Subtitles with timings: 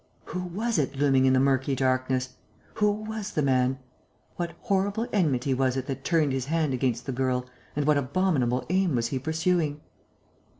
[0.25, 2.29] Who was it looming in the murky darkness?
[2.73, 3.77] Who was the man?
[4.35, 8.65] What horrible enmity was it that turned his hand against the girl and what abominable
[8.71, 9.79] aim was he pursuing?